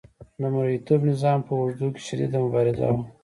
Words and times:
د 0.39 0.41
مرئیتوب 0.53 1.01
نظام 1.11 1.39
په 1.47 1.51
اوږدو 1.59 1.87
کې 1.93 2.01
شدیده 2.07 2.37
مبارزه 2.45 2.85
وه. 2.93 3.03